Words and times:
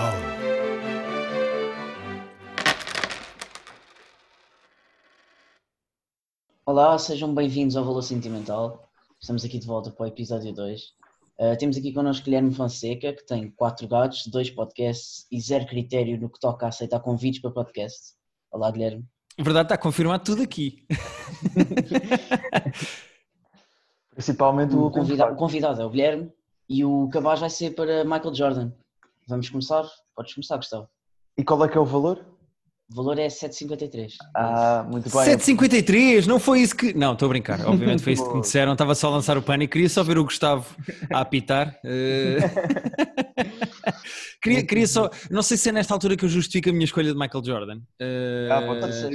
Sentimental. 0.00 0.12
Olá, 6.64 6.98
sejam 6.98 7.34
bem-vindos 7.34 7.76
ao 7.76 7.84
Valor 7.84 8.02
Sentimental. 8.02 8.88
Estamos 9.20 9.44
aqui 9.44 9.58
de 9.58 9.66
volta 9.66 9.90
para 9.90 10.04
o 10.04 10.06
episódio 10.06 10.54
2. 10.54 10.80
Uh, 11.38 11.56
temos 11.58 11.76
aqui 11.76 11.92
connosco 11.92 12.24
Guilherme 12.24 12.54
Fonseca, 12.54 13.12
que 13.12 13.26
tem 13.26 13.50
quatro 13.50 13.86
gatos, 13.88 14.26
dois 14.26 14.48
podcasts 14.50 15.26
e 15.30 15.40
zero 15.40 15.66
critério 15.66 16.18
no 16.18 16.30
que 16.30 16.40
toca 16.40 16.66
a 16.66 16.70
aceitar 16.70 17.00
convites 17.00 17.40
para 17.42 17.50
podcast. 17.50 18.14
Olá, 18.50 18.70
Guilherme. 18.70 19.04
Verdade, 19.38 19.66
está 19.66 19.76
confirmado 19.76 20.24
tudo 20.24 20.42
aqui. 20.42 20.86
Principalmente 24.12 24.74
o 24.74 24.86
O 24.86 24.90
convidado, 24.90 25.32
o 25.34 25.36
convidado 25.36 25.82
é 25.82 25.84
o 25.84 25.90
Guilherme 25.90 26.32
e 26.68 26.84
o 26.84 27.08
cabaz 27.08 27.40
vai 27.40 27.50
ser 27.50 27.74
para 27.74 28.04
Michael 28.04 28.34
Jordan. 28.34 28.72
Vamos 29.30 29.48
começar? 29.48 29.84
Podes 30.14 30.34
começar, 30.34 30.56
Gustavo. 30.56 30.86
E 31.38 31.44
qual 31.44 31.64
é 31.64 31.68
que 31.68 31.78
é 31.78 31.80
o 31.80 31.84
valor? 31.86 32.26
O 32.92 32.96
valor 32.96 33.16
é 33.20 33.28
7,53. 33.28 34.14
Ah, 34.36 34.84
muito 34.90 35.04
bem. 35.04 35.12
753, 35.24 36.26
não 36.26 36.40
foi 36.40 36.60
isso 36.60 36.74
que. 36.76 36.92
Não, 36.92 37.12
estou 37.12 37.26
a 37.26 37.28
brincar. 37.28 37.60
Obviamente 37.68 38.02
foi 38.02 38.14
isso 38.14 38.26
que 38.28 38.34
me 38.34 38.40
disseram. 38.40 38.72
Estava 38.72 38.96
só 38.96 39.06
a 39.06 39.10
lançar 39.10 39.38
o 39.38 39.42
pânico. 39.42 39.74
Queria 39.74 39.88
só 39.88 40.02
ver 40.02 40.18
o 40.18 40.24
Gustavo 40.24 40.66
a 41.12 41.20
apitar. 41.20 41.78
Eh, 41.84 42.38
queria, 44.42 44.66
queria 44.66 44.86
só. 44.86 45.08
Não 45.30 45.42
sei 45.42 45.56
se 45.56 45.68
é 45.68 45.72
nesta 45.72 45.94
altura 45.94 46.16
que 46.16 46.24
eu 46.24 46.28
justifico 46.28 46.68
a 46.68 46.72
minha 46.72 46.84
escolha 46.84 47.12
de 47.12 47.18
Michael 47.18 47.44
Jordan. 47.44 47.80
Eh, 48.00 48.48
Ah, 48.50 48.62
pode 48.62 48.92
ser. 48.92 49.10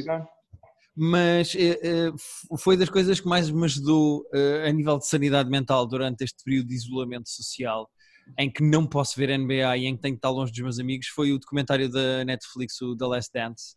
mas 0.96 1.54
f- 1.54 2.58
foi 2.58 2.78
das 2.78 2.90
coisas 2.90 3.20
que 3.20 3.28
mais 3.28 3.50
me 3.52 3.66
ajudou 3.66 4.24
eh, 4.34 4.68
a 4.70 4.72
nível 4.72 4.98
de 4.98 5.08
sanidade 5.08 5.50
mental 5.50 5.86
durante 5.86 6.24
este 6.24 6.42
período 6.44 6.68
de 6.70 6.76
isolamento 6.76 7.30
social 7.30 7.90
em 8.38 8.50
que 8.52 8.64
não 8.64 8.86
posso 8.86 9.16
ver 9.18 9.38
NBA 9.38 9.78
e 9.78 9.86
em 9.86 9.96
que 9.96 10.02
tenho 10.02 10.16
que 10.16 10.20
estar 10.20 10.30
longe 10.30 10.52
dos 10.52 10.62
meus 10.62 10.80
amigos 10.80 11.08
foi 11.08 11.32
o 11.32 11.40
documentário 11.40 11.90
da 11.90 12.24
Netflix, 12.26 12.82
o 12.82 12.96
The 12.96 13.06
Last 13.06 13.32
Dance. 13.34 13.76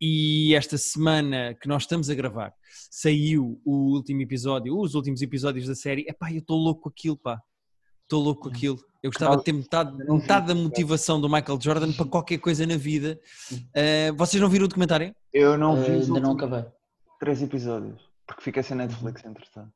E 0.00 0.54
esta 0.54 0.78
semana 0.78 1.54
que 1.60 1.66
nós 1.68 1.82
estamos 1.82 2.08
a 2.08 2.14
gravar, 2.14 2.52
saiu 2.90 3.60
o 3.64 3.94
último 3.94 4.20
episódio, 4.22 4.78
os 4.78 4.94
últimos 4.94 5.20
episódios 5.22 5.66
da 5.66 5.74
série. 5.74 6.06
Epá, 6.08 6.30
eu 6.32 6.38
estou 6.38 6.56
louco 6.56 6.82
com 6.82 6.88
aquilo, 6.88 7.16
pá. 7.16 7.40
Estou 8.04 8.22
louco 8.22 8.42
com 8.42 8.48
aquilo. 8.48 8.78
Eu 9.02 9.10
gostava 9.10 9.36
de 9.36 9.44
ter 9.44 9.52
metade, 9.52 9.96
metade 9.96 10.46
da 10.46 10.54
motivação 10.54 11.20
do 11.20 11.28
Michael 11.28 11.58
Jordan 11.60 11.92
para 11.92 12.06
qualquer 12.06 12.38
coisa 12.38 12.64
na 12.66 12.76
vida. 12.76 13.20
Eh, 13.74 14.10
vocês 14.12 14.40
não 14.40 14.48
viram 14.48 14.64
o 14.64 14.68
documentário? 14.68 15.14
Eu 15.32 15.58
não 15.58 15.74
Uh, 15.74 15.84
vi 15.84 15.90
os 15.92 16.06
ainda 16.06 16.20
não 16.20 16.32
acabei. 16.32 16.64
três 17.20 17.42
episódios, 17.42 18.00
porque 18.26 18.42
fiquei 18.42 18.62
sem 18.62 18.76
Netflix 18.76 19.24
entretanto. 19.24 19.72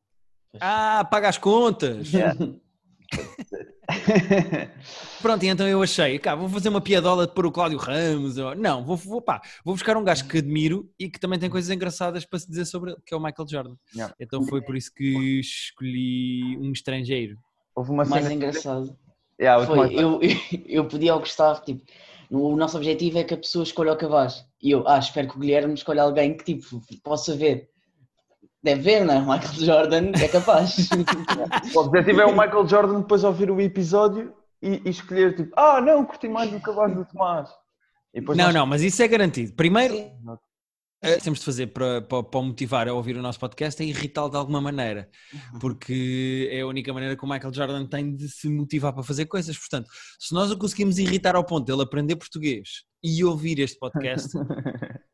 Ah, 0.61 1.07
paga 1.11 1.29
as 1.29 1.39
contas! 1.39 2.09
Pronto, 5.21 5.45
e 5.45 5.49
então 5.49 5.67
eu 5.69 5.83
achei, 5.83 6.19
cá, 6.19 6.35
vou 6.35 6.49
fazer 6.49 6.69
uma 6.69 6.81
piadola 6.81 7.27
de 7.27 7.35
pôr 7.35 7.47
o 7.47 7.53
Cláudio 7.53 7.79
Ramos. 7.79 8.39
ou- 8.39 8.55
Não, 8.55 8.85
vou, 8.85 8.97
vou, 8.97 9.21
pá, 9.21 9.41
vou 9.65 9.75
buscar 9.75 9.97
um 9.97 10.05
gajo 10.05 10.27
que 10.27 10.39
admiro 10.39 10.91
e 10.99 11.09
que 11.11 11.21
também 11.21 11.39
tem 11.39 11.51
coisas 11.51 11.71
engraçadas 11.71 12.25
para 12.25 12.39
se 12.39 12.49
dizer 12.49 12.65
sobre 12.65 12.93
ele, 12.93 13.01
que 13.07 13.15
é 13.15 13.17
o 13.17 13.21
Michael 13.23 13.49
Jordan. 13.49 13.75
Yeah. 13.95 14.15
Então 14.19 14.43
foi 14.45 14.63
por 14.63 14.77
isso 14.77 14.93
que 14.95 15.41
escolhi 15.41 16.57
um 16.59 16.73
estrangeiro. 16.73 17.37
Houve 17.75 17.91
uma 17.91 18.05
O 18.05 18.09
mais 18.09 18.23
cena. 18.25 18.35
engraçado 18.35 18.97
Yeah, 19.41 19.67
foi, 19.67 19.77
mais- 19.77 19.93
eu, 19.93 20.21
eu 20.67 20.85
pedi 20.87 21.09
ao 21.09 21.19
Gustavo, 21.19 21.63
tipo, 21.65 21.83
o 22.31 22.55
nosso 22.57 22.77
objetivo 22.77 23.19
é 23.19 23.25
que 23.25 23.35
a 23.35 23.39
pessoa 23.39 23.65
escolha 23.65 23.93
o 23.93 23.97
cabaz. 23.97 24.45
E 24.63 24.71
eu, 24.71 24.87
ah, 24.87 24.99
espero 24.99 25.29
que 25.29 25.37
o 25.37 25.41
Guilherme 25.41 25.75
escolha 25.75 26.03
alguém 26.03 26.37
que, 26.37 26.45
tipo, 26.45 26.81
possa 27.03 27.35
ver. 27.35 27.69
Deve 28.63 28.81
ver, 28.83 29.05
não 29.05 29.15
é? 29.15 29.21
Michael 29.21 29.55
Jordan 29.65 30.13
é 30.23 30.29
capaz. 30.29 30.77
O 31.75 31.79
objetivo 31.81 32.21
é 32.21 32.27
o 32.27 32.33
Michael 32.33 32.67
Jordan 32.69 33.01
depois 33.01 33.25
ouvir 33.25 33.51
o 33.51 33.61
episódio 33.61 34.33
e, 34.63 34.81
e 34.85 34.91
escolher 34.91 35.35
tipo, 35.35 35.51
ah 35.59 35.81
não, 35.81 36.05
curti 36.05 36.29
mais 36.29 36.51
do 36.51 36.61
cabaz 36.61 36.95
do 36.95 37.05
Tomás. 37.05 37.49
E 38.15 38.21
depois 38.21 38.39
não, 38.39 38.47
nós- 38.47 38.55
não, 38.55 38.67
mas 38.67 38.83
isso 38.83 39.03
é 39.03 39.09
garantido. 39.09 39.53
Primeiro, 39.55 39.95
Sim. 39.95 40.13
eh, 41.03 41.17
temos 41.17 41.41
de 41.41 41.45
fazer 41.45 41.69
para, 41.69 42.03
para, 42.03 42.23
para 42.23 42.39
o 42.41 42.43
motivar 42.45 42.87
a 42.87 42.95
ouvir 42.95 43.17
o 43.17 43.23
nosso 43.23 43.41
podcast 43.41 43.83
é 43.83 43.87
irritá-lo 43.87 44.31
de 44.31 44.37
alguma 44.37 44.61
maneira, 44.61 45.09
porque 45.61 46.49
é 46.53 46.61
a 46.61 46.67
única 46.67 46.93
maneira 46.93 47.17
que 47.17 47.25
o 47.25 47.29
Michael 47.29 47.53
Jordan 47.53 47.87
tem 47.87 48.15
de 48.15 48.29
se 48.29 48.49
motivar 48.49 48.93
para 48.93 49.03
fazer 49.03 49.27
coisas. 49.27 49.59
Portanto, 49.59 49.89
se 50.21 50.33
nós 50.33 50.51
o 50.53 50.59
conseguimos 50.59 50.99
irritar 50.99 51.35
ao 51.35 51.43
ponto 51.45 51.65
dele 51.67 51.83
aprender 51.83 52.15
português 52.17 52.69
e 53.03 53.25
ouvir 53.25 53.59
este 53.59 53.79
podcast, 53.79 54.37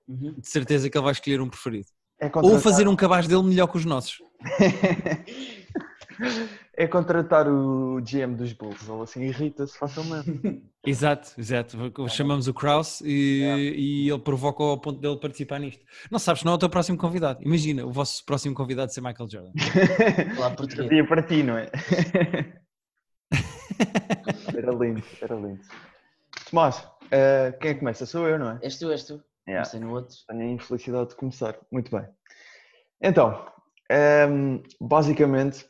Uhum. 0.07 0.35
de 0.41 0.49
certeza 0.49 0.91
que 0.91 0.97
ele 0.99 1.05
vai 1.05 1.13
escolher 1.13 1.41
um 1.41 1.49
preferido. 1.49 1.87
É 2.21 2.31
Ou 2.35 2.59
fazer 2.59 2.89
um 2.89 2.97
cabaz 2.97 3.29
dele 3.29 3.43
melhor 3.43 3.69
que 3.69 3.77
os 3.77 3.85
nossos. 3.85 4.23
é 6.77 6.87
contratar 6.87 7.49
o 7.49 8.01
GM 8.01 8.35
dos 8.35 8.53
Bulls, 8.53 8.89
ele 8.89 9.03
assim 9.03 9.23
irrita-se 9.23 9.79
facilmente. 9.79 10.63
Exato, 10.87 11.33
exato. 11.37 11.77
Chamamos 12.09 12.49
o 12.49 12.55
Kraus 12.55 13.03
e, 13.03 13.43
e 13.77 14.09
ele 14.09 14.19
provoca 14.21 14.63
ao 14.63 14.81
ponto 14.81 14.99
dele 14.99 15.19
participar 15.19 15.59
nisto. 15.59 15.85
Não 16.11 16.19
sabes, 16.19 16.43
não 16.45 16.53
é 16.53 16.55
o 16.55 16.59
teu 16.59 16.71
próximo 16.71 16.97
convidado. 16.97 17.43
Imagina 17.43 17.85
o 17.85 17.93
vosso 17.93 18.25
próximo 18.25 18.55
convidado 18.55 18.91
ser 18.91 19.03
Michael 19.03 19.29
Jordan. 19.29 19.53
Falar 20.35 20.57
português. 20.57 21.07
Para 21.07 21.23
ti, 21.23 21.43
não 21.43 21.59
é? 21.59 21.71
era 24.57 24.73
lindo, 24.73 25.03
era 25.21 25.35
lindo. 25.35 25.61
Tomás, 26.49 26.89
eh, 27.11 27.53
quem 27.61 27.71
é 27.71 27.75
que 27.75 27.81
começa? 27.81 28.07
Sou 28.07 28.27
eu, 28.27 28.39
não 28.39 28.53
é? 28.53 28.59
És 28.63 28.79
tu, 28.79 28.91
és 28.91 29.05
tu. 29.05 29.23
Yeah. 29.49 29.69
Comecei 29.71 29.81
no 29.81 29.95
outro. 29.95 30.17
Tenho 30.29 30.43
a 30.43 30.45
infelicidade 30.45 31.09
de 31.11 31.17
começar. 31.17 31.59
Muito 31.73 31.91
bem. 31.91 32.07
Então, 33.03 33.51
ehm, 33.91 34.63
basicamente, 34.81 35.67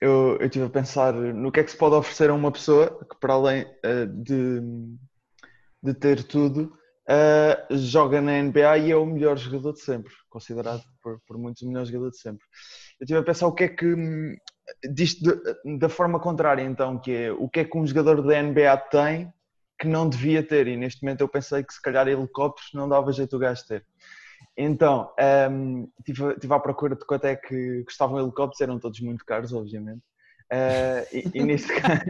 eu, 0.00 0.36
eu 0.40 0.46
estive 0.46 0.66
a 0.66 0.70
pensar 0.70 1.12
no 1.14 1.50
que 1.50 1.60
é 1.60 1.64
que 1.64 1.70
se 1.70 1.76
pode 1.78 1.94
oferecer 1.96 2.30
a 2.30 2.34
uma 2.34 2.52
pessoa 2.52 2.88
que, 3.10 3.16
para 3.18 3.34
além 3.34 3.66
eh, 3.82 4.06
de, 4.06 4.60
de 5.82 5.94
ter 5.94 6.22
tudo, 6.24 6.72
eh, 7.08 7.66
joga 7.70 8.20
na 8.20 8.32
NBA 8.38 8.78
e 8.78 8.90
é 8.90 8.96
o 8.96 9.06
melhor 9.06 9.36
jogador 9.36 9.72
de 9.72 9.80
sempre, 9.80 10.12
considerado 10.30 10.82
por, 11.02 11.20
por 11.26 11.38
muitos 11.38 11.62
o 11.62 11.68
melhor 11.68 11.84
jogador 11.84 12.10
de 12.10 12.18
sempre. 12.18 12.44
Eu 13.00 13.04
estive 13.04 13.18
a 13.18 13.22
pensar 13.22 13.46
o 13.46 13.52
que 13.54 13.64
é 13.64 13.68
que, 13.68 13.94
disto 14.92 15.22
de- 15.22 15.78
da 15.78 15.88
forma 15.88 16.18
contrária, 16.20 16.62
então, 16.62 16.98
que 16.98 17.12
é 17.12 17.32
o 17.32 17.48
que 17.48 17.60
é 17.60 17.64
que 17.64 17.76
um 17.76 17.86
jogador 17.86 18.22
da 18.22 18.42
NBA 18.42 18.76
tem 18.76 19.32
que 19.84 19.88
não 19.88 20.08
devia 20.08 20.42
ter, 20.42 20.66
e 20.66 20.76
neste 20.76 21.02
momento 21.02 21.20
eu 21.20 21.28
pensei 21.28 21.62
que 21.62 21.72
se 21.72 21.80
calhar 21.80 22.08
helicópteros 22.08 22.70
não 22.72 22.88
dava 22.88 23.12
jeito 23.12 23.36
o 23.36 23.38
gajo 23.38 23.66
ter. 23.66 23.84
Então, 24.56 25.12
ehm, 25.18 25.86
estive 25.98 26.32
estive 26.32 26.54
à 26.54 26.58
procura 26.58 26.96
de 26.96 27.04
quanto 27.04 27.26
é 27.26 27.36
que 27.36 27.82
custavam 27.84 28.18
helicópteros, 28.18 28.60
eram 28.60 28.78
todos 28.78 29.00
muito 29.00 29.24
caros, 29.24 29.52
obviamente. 29.52 30.02
Eh, 30.50 31.08
e, 31.12 31.38
e 31.38 31.42
neste 31.44 31.72
caso, 31.80 32.02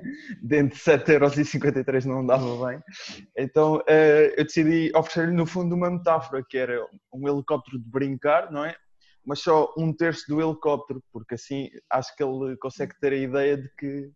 dentro 0.42 0.76
de 0.76 0.82
7,53€ 0.82 2.04
não 2.04 2.24
dava 2.24 2.66
bem. 2.66 2.80
Então, 3.36 3.82
eh, 3.88 4.34
eu 4.36 4.44
decidi 4.44 4.92
oferecer-lhe, 4.94 5.32
no 5.32 5.46
fundo, 5.46 5.74
uma 5.74 5.90
metáfora, 5.90 6.44
que 6.48 6.58
era 6.58 6.86
um 7.12 7.28
helicóptero 7.28 7.78
de 7.78 7.88
brincar, 7.88 8.50
não 8.52 8.64
é? 8.64 8.76
Mas 9.26 9.40
só 9.40 9.72
um 9.78 9.92
terço 9.92 10.24
do 10.28 10.40
helicóptero, 10.40 11.02
porque 11.12 11.34
assim 11.34 11.70
acho 11.90 12.14
que 12.14 12.22
ele 12.22 12.56
consegue 12.58 12.94
ter 13.00 13.12
a 13.12 13.16
ideia 13.16 13.56
de 13.56 13.70
que, 13.78 14.10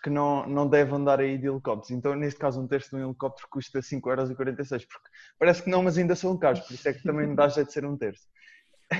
que 0.00 0.10
não, 0.10 0.46
não 0.46 0.68
deve 0.68 0.94
andar 0.94 1.20
aí 1.20 1.36
de 1.36 1.46
helicópteros. 1.46 1.90
Então, 1.90 2.14
neste 2.14 2.38
caso, 2.38 2.60
um 2.60 2.66
terço 2.66 2.90
de 2.90 2.96
um 2.96 3.06
helicóptero 3.06 3.48
custa 3.50 3.80
5,46€, 3.80 4.86
porque 4.86 5.08
parece 5.38 5.62
que 5.62 5.70
não, 5.70 5.82
mas 5.82 5.98
ainda 5.98 6.14
são 6.14 6.36
caros, 6.38 6.60
por 6.60 6.74
isso 6.74 6.88
é 6.88 6.92
que 6.92 7.02
também 7.02 7.26
me 7.26 7.36
dá 7.36 7.48
jeito 7.48 7.68
de 7.68 7.72
ser 7.72 7.84
um 7.84 7.96
terço. 7.96 8.26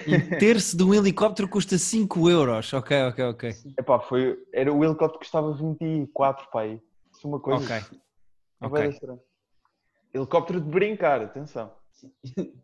Um 0.06 0.38
terço 0.38 0.76
de 0.76 0.82
um 0.82 0.94
helicóptero 0.94 1.48
custa 1.48 1.76
5 1.76 2.30
euros. 2.30 2.72
Ok, 2.72 3.02
ok, 3.04 3.24
ok. 3.24 3.50
Epá, 3.78 4.00
foi, 4.00 4.38
era, 4.52 4.72
o 4.72 4.84
helicóptero 4.84 5.18
custava 5.18 5.52
24, 5.52 6.50
pá, 6.50 6.62
aí. 6.62 6.80
Isso 7.12 7.26
é 7.26 7.28
uma 7.28 7.40
coisa. 7.40 7.64
Ok. 7.64 7.98
ok. 8.60 8.70
bué 8.70 8.88
estranho. 8.88 9.20
Helicóptero 10.14 10.60
de 10.60 10.68
brincar, 10.68 11.20
atenção. 11.22 11.72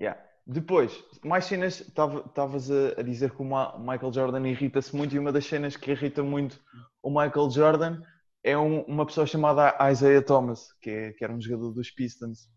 Yeah. 0.00 0.18
Depois, 0.46 1.02
mais 1.24 1.44
cenas, 1.44 1.80
estava- 1.80 2.20
estavas 2.26 2.70
a, 2.70 3.00
a 3.00 3.02
dizer 3.02 3.30
que 3.30 3.40
o 3.40 3.44
Ma- 3.44 3.76
Michael 3.78 4.12
Jordan 4.12 4.48
irrita-se 4.48 4.94
muito 4.94 5.14
e 5.14 5.18
uma 5.18 5.30
das 5.32 5.46
cenas 5.46 5.76
que 5.76 5.90
irrita 5.92 6.22
muito 6.22 6.60
o 7.02 7.10
Michael 7.10 7.50
Jordan 7.50 8.00
é 8.42 8.58
um- 8.58 8.82
uma 8.82 9.06
pessoa 9.06 9.26
chamada 9.26 9.76
Isaiah 9.90 10.22
Thomas, 10.24 10.72
que, 10.80 10.90
é- 10.90 11.12
que 11.12 11.22
era 11.24 11.32
um 11.32 11.40
jogador 11.40 11.72
dos 11.72 11.90
Pistons. 11.90 12.48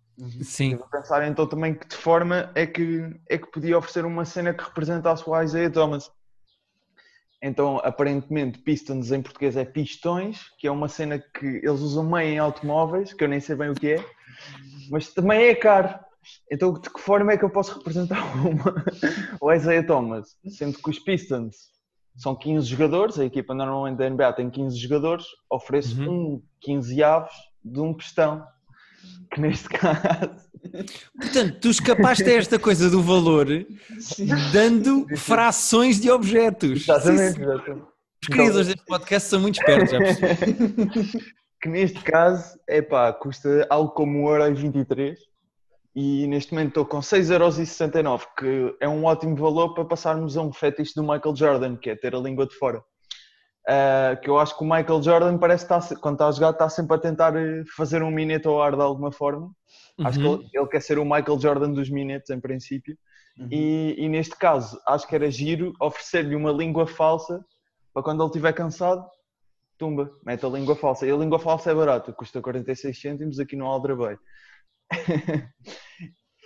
Sim. 0.41 0.71
Estive 0.71 0.83
a 0.83 0.87
pensar 0.87 1.27
então 1.27 1.45
também 1.45 1.75
que 1.75 1.87
de 1.87 1.95
forma 1.95 2.49
é 2.55 2.65
que, 2.65 3.01
é 3.29 3.37
que 3.37 3.51
podia 3.51 3.77
oferecer 3.77 4.05
uma 4.05 4.25
cena 4.25 4.53
que 4.53 4.63
representasse 4.63 5.23
o 5.29 5.41
Isaiah 5.41 5.69
Thomas. 5.71 6.09
Então, 7.41 7.79
aparentemente, 7.83 8.57
Pistons 8.59 9.11
em 9.11 9.21
português 9.21 9.55
é 9.55 9.63
pistões, 9.65 10.49
que 10.57 10.67
é 10.67 10.71
uma 10.71 10.87
cena 10.87 11.19
que 11.19 11.45
eles 11.45 11.81
usam 11.81 12.03
meio 12.09 12.29
em 12.29 12.39
automóveis, 12.39 13.13
que 13.13 13.23
eu 13.23 13.27
nem 13.27 13.39
sei 13.39 13.55
bem 13.55 13.69
o 13.69 13.75
que 13.75 13.93
é, 13.93 14.05
mas 14.89 15.13
também 15.13 15.43
é 15.47 15.53
caro. 15.55 15.99
Então, 16.51 16.73
de 16.73 16.89
que 16.89 16.99
forma 16.99 17.31
é 17.31 17.37
que 17.37 17.45
eu 17.45 17.49
posso 17.49 17.77
representar 17.77 18.21
uma, 18.45 18.83
o 19.41 19.51
Isaiah 19.51 19.85
Thomas? 19.85 20.35
Sendo 20.49 20.77
que 20.77 20.89
os 20.89 20.99
Pistons 20.99 21.55
são 22.15 22.35
15 22.35 22.65
jogadores, 22.65 23.19
a 23.19 23.25
equipa 23.25 23.53
normalmente 23.53 23.97
da 23.97 24.09
NBA 24.09 24.33
tem 24.33 24.49
15 24.49 24.77
jogadores, 24.77 25.25
ofereço 25.49 26.01
Uhum. 26.01 26.35
um 26.35 26.43
15 26.61 27.03
aves 27.03 27.33
de 27.63 27.79
um 27.79 27.93
pistão. 27.93 28.43
Que 29.31 29.41
neste 29.41 29.67
caso 29.69 30.45
Portanto, 31.19 31.59
tu 31.61 31.69
escapaste 31.69 32.23
a 32.23 32.33
esta 32.33 32.57
coisa 32.57 32.89
do 32.89 33.01
valor 33.01 33.47
dando 34.51 35.05
frações 35.15 35.99
de 35.99 36.09
objetos. 36.09 36.81
Exatamente, 36.81 37.41
exatamente. 37.41 37.87
Os 38.21 38.27
criadores 38.27 38.67
deste 38.67 38.85
podcast 38.85 39.29
são 39.29 39.39
muito 39.39 39.59
espertos, 39.59 39.91
já 39.91 39.97
percebi. 39.99 40.55
que 41.61 41.69
neste 41.69 42.01
caso, 42.01 42.57
é 42.67 42.81
pá, 42.81 43.13
custa 43.13 43.67
algo 43.69 43.91
como 43.91 44.27
1,23€ 44.27 45.15
e 45.95 46.27
neste 46.27 46.53
momento 46.53 46.69
estou 46.69 46.85
com 46.85 46.99
6,69€, 46.99 48.21
que 48.37 48.75
é 48.81 48.89
um 48.89 49.05
ótimo 49.05 49.35
valor 49.35 49.73
para 49.73 49.85
passarmos 49.85 50.35
a 50.35 50.41
um 50.41 50.51
fetiche 50.51 50.93
do 50.93 51.01
Michael 51.01 51.35
Jordan, 51.35 51.77
que 51.77 51.89
é 51.89 51.95
ter 51.95 52.13
a 52.13 52.19
língua 52.19 52.45
de 52.45 52.53
fora. 52.55 52.83
Uh, 53.67 54.21
que 54.21 54.29
eu 54.29 54.37
acho 54.37 54.55
que 54.55 54.63
o 54.63 54.67
Michael 54.67 55.01
Jordan 55.01 55.37
parece 55.39 55.65
que 55.65 55.73
está, 55.73 55.95
quando 55.95 56.15
está 56.15 56.27
a 56.27 56.31
jogar 56.31 56.51
está 56.51 56.69
sempre 56.69 56.97
a 56.97 56.99
tentar 56.99 57.35
eh, 57.35 57.63
fazer 57.75 58.03
um 58.03 58.11
minete 58.11 58.45
ao 58.45 58.61
ar 58.61 58.75
de 58.75 58.81
alguma 58.81 59.11
forma. 59.11 59.47
Uhum. 59.97 60.05
Acho 60.05 60.19
que 60.19 60.27
ele, 60.27 60.49
ele, 60.53 60.67
quer 60.67 60.81
ser 60.81 60.99
o 60.99 61.03
Michael 61.03 61.39
Jordan 61.39 61.71
dos 61.71 61.89
minetes 61.89 62.29
em 62.29 62.39
princípio. 62.39 62.95
Uhum. 63.39 63.47
E, 63.49 63.95
e, 63.97 64.07
neste 64.07 64.35
caso, 64.35 64.79
acho 64.85 65.07
que 65.07 65.15
era 65.15 65.31
giro 65.31 65.73
oferecer-lhe 65.81 66.35
uma 66.35 66.51
língua 66.51 66.85
falsa 66.85 67.43
para 67.91 68.03
quando 68.03 68.21
ele 68.21 68.27
estiver 68.27 68.53
cansado, 68.53 69.03
tumba, 69.77 70.11
mete 70.23 70.45
a 70.45 70.49
língua 70.49 70.75
falsa. 70.75 71.07
E 71.07 71.11
a 71.11 71.15
língua 71.15 71.39
falsa 71.39 71.71
é 71.71 71.73
barata, 71.73 72.13
custa 72.13 72.41
46 72.41 73.01
cêntimos 73.01 73.39
aqui 73.39 73.55
no 73.55 73.65
Aldrabei. 73.65 74.17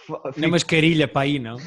Fico... 0.05 0.41
Não, 0.41 0.49
mas 0.49 0.63
carilha 0.63 1.07
para 1.07 1.21
aí, 1.21 1.39
não? 1.39 1.57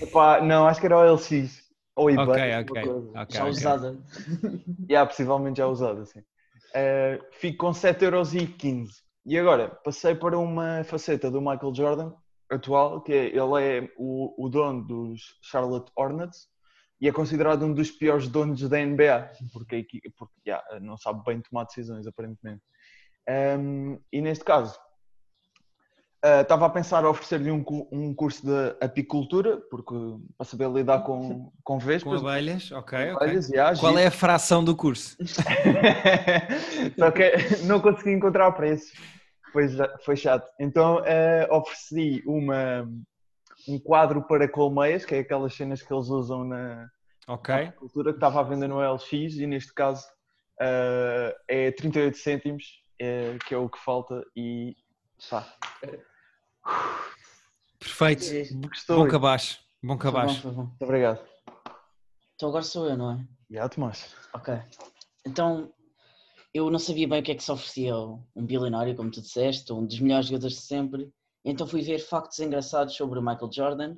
Epá, 0.00 0.40
não, 0.40 0.66
acho 0.66 0.80
que 0.80 0.86
era 0.86 0.96
o 0.96 1.14
LX. 1.14 1.66
Ou 1.96 2.10
eBay. 2.10 2.24
Ok, 2.24 2.82
ok. 2.82 2.90
okay 2.90 3.14
já 3.14 3.40
okay. 3.42 3.50
usada. 3.50 3.98
yeah, 4.88 5.08
possivelmente 5.08 5.58
já 5.58 5.66
usada, 5.66 6.04
sim. 6.04 6.20
Uh, 6.20 7.24
fico 7.32 7.58
com 7.58 7.72
7,15€. 7.72 8.88
E 9.24 9.38
agora, 9.38 9.68
passei 9.68 10.14
para 10.14 10.38
uma 10.38 10.84
faceta 10.84 11.30
do 11.30 11.40
Michael 11.40 11.74
Jordan 11.74 12.12
atual, 12.50 13.00
que 13.02 13.12
é, 13.12 13.26
ele 13.26 13.62
é 13.62 13.90
o, 13.96 14.46
o 14.46 14.48
dono 14.48 14.86
dos 14.86 15.36
Charlotte 15.42 15.90
Hornets 15.96 16.48
e 17.00 17.08
é 17.08 17.12
considerado 17.12 17.64
um 17.64 17.74
dos 17.74 17.90
piores 17.90 18.28
donos 18.28 18.68
da 18.68 18.78
NBA, 18.78 19.32
porque, 19.52 19.86
porque 20.16 20.34
yeah, 20.46 20.62
não 20.80 20.96
sabe 20.96 21.22
bem 21.24 21.40
tomar 21.40 21.64
decisões, 21.64 22.06
aparentemente. 22.06 22.62
Um, 23.28 23.98
e 24.12 24.20
neste 24.20 24.44
caso, 24.44 24.78
Uh, 26.26 26.40
estava 26.40 26.66
a 26.66 26.70
pensar 26.70 27.04
oferecer-lhe 27.04 27.52
um, 27.52 27.64
um 27.92 28.12
curso 28.12 28.44
de 28.44 28.76
apicultura, 28.84 29.58
porque 29.70 29.94
para 30.36 30.44
saber 30.44 30.68
lidar 30.70 31.04
com, 31.04 31.52
com 31.62 31.78
vespas. 31.78 32.20
Com 32.20 32.26
abelhas, 32.26 32.72
ok. 32.72 32.98
Abelhas, 33.10 33.44
okay. 33.46 33.56
Yeah, 33.56 33.78
Qual 33.78 33.96
é 33.96 34.06
a 34.06 34.10
fração 34.10 34.64
do 34.64 34.74
curso? 34.74 35.16
Só 36.98 37.10
que 37.12 37.30
não 37.62 37.80
consegui 37.80 38.10
encontrar 38.10 38.50
preço, 38.52 38.92
foi, 39.52 39.68
foi 40.04 40.16
chato. 40.16 40.50
Então 40.58 40.96
uh, 40.96 41.54
ofereci 41.54 42.24
uma, 42.26 42.90
um 43.68 43.78
quadro 43.78 44.20
para 44.22 44.48
colmeias, 44.48 45.04
que 45.04 45.14
é 45.14 45.20
aquelas 45.20 45.54
cenas 45.54 45.80
que 45.80 45.94
eles 45.94 46.08
usam 46.08 46.42
na, 46.42 46.88
okay. 47.28 47.54
na 47.54 47.68
apicultura, 47.68 48.10
que 48.10 48.16
estava 48.16 48.40
à 48.40 48.42
venda 48.42 48.66
no 48.66 48.80
LX 48.80 49.12
e 49.12 49.46
neste 49.46 49.72
caso 49.72 50.04
uh, 50.60 51.32
é 51.46 51.70
38 51.70 52.18
cêntimos, 52.18 52.64
é, 52.98 53.38
que 53.46 53.54
é 53.54 53.58
o 53.58 53.68
que 53.68 53.78
falta 53.78 54.24
e 54.34 54.74
pá. 55.30 55.46
Perfeito. 57.78 58.24
Gostou. 58.68 58.98
Bom 58.98 59.08
cabaz. 59.08 59.60
Bom 59.82 59.96
cabaz. 59.96 60.42
Muito 60.42 60.82
obrigado. 60.82 61.20
Então 62.34 62.48
agora 62.48 62.64
sou 62.64 62.88
eu, 62.88 62.96
não 62.96 63.12
é? 63.12 63.24
Já, 63.50 63.68
Tomás. 63.68 64.14
Ok. 64.34 64.54
Então, 65.24 65.72
eu 66.52 66.70
não 66.70 66.78
sabia 66.78 67.08
bem 67.08 67.20
o 67.20 67.22
que 67.22 67.32
é 67.32 67.34
que 67.34 67.42
se 67.42 67.52
oferecia 67.52 67.96
um 67.96 68.44
bilionário, 68.44 68.94
como 68.96 69.10
tu 69.10 69.20
disseste, 69.20 69.72
um 69.72 69.86
dos 69.86 70.00
melhores 70.00 70.26
jogadores 70.26 70.56
de 70.56 70.62
sempre. 70.62 71.10
Então 71.44 71.66
fui 71.66 71.82
ver 71.82 71.98
factos 71.98 72.38
engraçados 72.40 72.94
sobre 72.96 73.18
o 73.18 73.22
Michael 73.22 73.52
Jordan. 73.52 73.96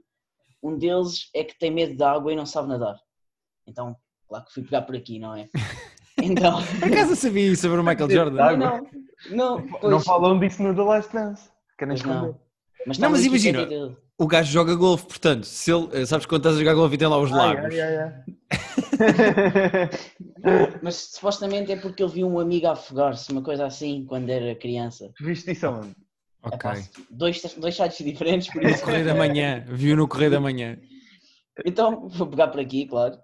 Um 0.63 0.77
deles 0.77 1.31
é 1.35 1.45
que 1.45 1.59
tem 1.59 1.71
medo 1.71 1.97
de 1.97 2.03
água 2.03 2.33
e 2.33 2.37
não 2.37 2.45
sabe 2.45 2.69
nadar. 2.69 2.99
Então, 3.67 3.97
claro 4.29 4.45
que 4.45 4.53
fui 4.53 4.63
pegar 4.63 4.83
por 4.83 4.97
aqui, 4.97 5.19
não 5.19 5.35
é? 5.35 5.49
Então... 6.21 6.61
Por 6.81 6.93
acaso 6.93 7.15
sabia 7.15 7.53
isso 7.53 7.63
sobre 7.63 7.79
o 7.79 7.85
Michael 7.85 8.11
Jordan? 8.11 8.57
Não, 8.57 8.57
não. 8.57 9.61
Não, 9.61 9.89
não 9.89 10.01
falam 10.01 10.37
disso 10.41 10.61
no 10.65 10.75
The 10.75 10.83
Last 10.83 11.13
Dance. 11.13 11.49
Querem 11.79 11.95
esconder. 11.95 12.35
Mas 12.87 12.99
não, 12.99 13.11
mas 13.11 13.25
imagina, 13.25 13.67
o 14.17 14.27
gajo 14.27 14.51
joga 14.51 14.75
golfe, 14.75 15.07
portanto, 15.07 15.45
se 15.45 15.73
ele, 15.73 15.89
eh, 15.93 16.05
sabes 16.07 16.27
quando 16.27 16.41
estás 16.41 16.57
a 16.57 16.59
jogar 16.59 16.75
golfe 16.75 16.95
e 16.95 16.99
tem 16.99 17.07
lá 17.07 17.19
os 17.19 17.31
lagos. 17.31 17.73
Ai, 17.73 17.81
ai, 17.81 17.97
ai, 17.97 18.13
mas 20.83 20.97
supostamente 20.97 21.71
é 21.71 21.77
porque 21.77 22.03
ele 22.03 22.13
viu 22.13 22.29
um 22.29 22.41
amigo 22.41 22.67
afogar-se, 22.67 23.31
uma 23.31 23.43
coisa 23.43 23.67
assim, 23.67 24.05
quando 24.07 24.29
era 24.31 24.55
criança. 24.57 25.13
Viste 25.21 25.53
isso 25.53 25.69
onde? 25.69 25.95
Ok. 26.43 26.71
É, 26.71 26.83
dois, 27.11 27.43
dois 27.57 27.77
sites 27.77 28.05
diferentes, 28.05 28.49
por 28.49 28.63
isso. 28.65 28.81
No 28.81 28.85
Correio 28.85 29.05
da 29.05 29.15
Manhã, 29.15 29.65
viu 29.69 29.97
no 29.97 30.09
Correio 30.09 30.31
da 30.31 30.41
Manhã. 30.41 30.79
Então, 31.65 32.09
vou 32.09 32.27
pegar 32.27 32.49
por 32.49 32.61
aqui, 32.61 32.87
claro. 32.87 33.19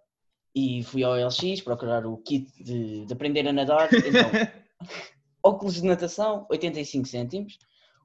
E 0.55 0.85
fui 0.85 1.03
ao 1.03 1.15
LX 1.15 1.61
procurar 1.63 2.07
o 2.07 2.17
kit 2.19 2.51
de, 2.63 3.05
de 3.07 3.13
aprender 3.13 3.47
a 3.49 3.53
nadar. 3.53 3.89
Então, 3.93 4.31
óculos 5.43 5.75
de 5.75 5.85
natação, 5.85 6.47
85 6.49 7.09
cêntimos 7.09 7.59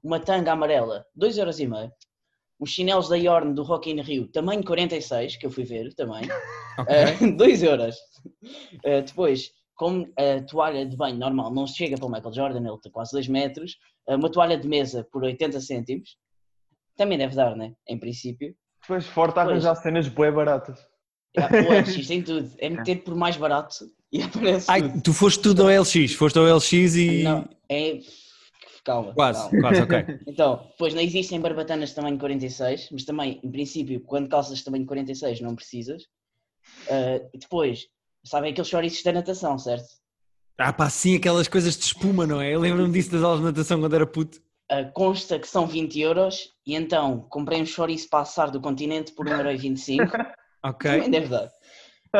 uma 0.04 0.20
tanga 0.20 0.52
amarela, 0.52 1.06
2,5€. 1.18 1.92
Os 2.60 2.72
chinelos 2.72 3.08
da 3.08 3.16
Yorn 3.16 3.54
do 3.54 3.64
Rock 3.64 3.90
in 3.90 4.02
Rio, 4.02 4.28
tamanho 4.28 4.64
46, 4.64 5.38
que 5.38 5.46
eu 5.46 5.52
fui 5.52 5.64
ver 5.64 5.94
também, 5.96 6.24
okay. 6.78 7.28
uh, 7.32 7.38
2 7.38 7.64
euros. 7.64 7.96
Uh, 8.86 9.02
depois, 9.06 9.50
como 9.76 10.06
a 10.18 10.44
toalha 10.44 10.86
de 10.86 10.98
banho 10.98 11.18
normal 11.18 11.54
não 11.54 11.66
chega 11.66 11.96
para 11.96 12.06
o 12.06 12.12
Michael 12.12 12.34
Jordan, 12.34 12.68
ele 12.68 12.80
tem 12.82 12.92
quase 12.92 13.14
2 13.14 13.30
metros, 13.30 13.78
uh, 14.10 14.16
uma 14.16 14.30
toalha 14.30 14.58
de 14.58 14.68
mesa 14.68 15.08
por 15.10 15.24
80 15.24 15.62
cêntimos, 15.62 16.18
também 16.98 17.18
deve 17.18 17.34
dar, 17.34 17.56
né? 17.56 17.74
Em 17.88 17.98
princípio. 17.98 18.54
Depois, 18.82 19.06
forte 19.08 19.40
a 19.40 19.44
arranjar 19.44 19.76
cenas 19.76 20.10
bem 20.10 20.32
baratas. 20.32 20.86
É, 21.38 21.42
o 21.42 21.80
LX 21.80 22.08
tem 22.08 22.22
tudo, 22.22 22.52
é 22.58 22.70
meter 22.70 23.04
por 23.04 23.16
mais 23.16 23.38
barato 23.38 23.86
e 24.12 24.22
aparece 24.22 24.70
Ai, 24.70 24.82
tudo. 24.82 25.02
Tu 25.02 25.14
foste 25.14 25.42
tudo 25.42 25.64
ao 25.64 25.70
LX, 25.70 26.14
foste 26.14 26.40
ao 26.40 26.46
LX 26.46 26.74
e... 26.74 27.24
Não, 27.24 27.48
é 27.70 28.00
calma. 28.84 29.14
Quase, 29.14 29.42
calma. 29.42 29.60
quase, 29.62 29.82
ok. 29.82 30.20
Então, 30.28 30.68
depois 30.72 30.94
não 30.94 31.02
existem 31.02 31.40
barbatanas 31.40 31.90
de 31.90 31.96
tamanho 31.96 32.18
46, 32.18 32.90
mas 32.92 33.06
também, 33.06 33.40
em 33.44 33.52
princípio, 33.52 34.00
quando 34.02 34.30
calças 34.30 34.58
de 34.58 34.64
tamanho 34.64 34.86
46 34.86 35.42
não 35.42 35.56
precisas. 35.56 36.04
Uh, 36.86 37.30
depois, 37.34 37.88
sabem 38.24 38.52
aqueles 38.52 38.70
chouriços 38.70 39.04
da 39.04 39.12
natação, 39.12 39.58
certo? 39.58 39.88
Ah 40.58 40.74
pá, 40.74 40.90
sim, 40.90 41.16
aquelas 41.16 41.48
coisas 41.48 41.78
de 41.78 41.86
espuma, 41.86 42.28
não 42.28 42.42
é? 42.42 42.54
Eu 42.54 42.60
lembro-me 42.60 42.92
disso 42.92 43.12
das 43.12 43.24
aulas 43.24 43.40
de 43.40 43.46
natação 43.46 43.80
quando 43.80 43.96
era 43.96 44.06
puto. 44.06 44.40
Uh, 44.72 44.92
consta 44.94 45.40
que 45.40 45.48
são 45.48 45.66
20 45.66 46.00
euros 46.00 46.54
e 46.66 46.76
então 46.76 47.22
comprei 47.30 47.62
um 47.62 47.66
chouriço 47.66 48.10
para 48.10 48.20
assar 48.20 48.52
do 48.52 48.62
continente 48.62 49.14
por 49.14 49.26
1,25€. 49.26 50.34
ok. 50.64 50.92
Também 50.92 51.10
deve 51.10 51.28
dar. 51.28 51.50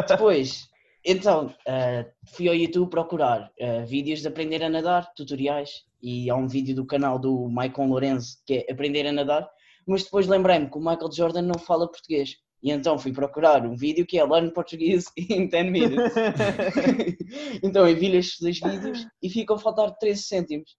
Depois, 0.08 0.70
então, 1.06 1.48
uh, 1.48 2.34
fui 2.34 2.48
ao 2.48 2.56
YouTube 2.56 2.90
procurar 2.90 3.52
uh, 3.60 3.86
vídeos 3.86 4.22
de 4.22 4.28
aprender 4.28 4.64
a 4.64 4.70
nadar, 4.70 5.12
tutoriais, 5.14 5.84
e 6.02 6.30
há 6.30 6.36
um 6.36 6.48
vídeo 6.48 6.76
do 6.76 6.86
canal 6.86 7.20
do 7.20 7.48
Michael 7.50 7.90
Lorenzo 7.90 8.38
que 8.46 8.54
é 8.54 8.72
aprender 8.72 9.06
a 9.08 9.12
nadar, 9.12 9.50
mas 9.88 10.04
depois 10.04 10.28
lembrei-me 10.28 10.70
que 10.70 10.78
o 10.78 10.82
Michael 10.82 11.12
Jordan 11.12 11.42
não 11.42 11.60
fala 11.60 11.90
português. 11.90 12.36
E 12.62 12.72
então 12.72 13.00
fui 13.00 13.14
procurar 13.14 13.66
um 13.66 13.76
vídeo 13.76 14.06
que 14.06 14.20
é 14.20 14.24
Learn 14.24 14.52
Português 14.52 15.06
in 15.18 15.48
10 15.48 15.72
Minutes. 15.72 16.14
então 17.64 17.88
eu 17.88 17.96
vi 17.96 18.16
estes 18.16 18.40
dois 18.40 18.60
vídeos 18.60 19.08
e 19.22 19.30
ficam 19.30 19.56
a 19.56 19.60
faltar 19.60 19.96
13 19.98 20.24
cêntimos. 20.24 20.76